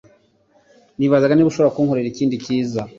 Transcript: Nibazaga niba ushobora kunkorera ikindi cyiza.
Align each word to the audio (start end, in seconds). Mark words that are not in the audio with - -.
Nibazaga 0.97 1.33
niba 1.33 1.49
ushobora 1.51 1.73
kunkorera 1.75 2.09
ikindi 2.11 2.41
cyiza. 2.43 2.81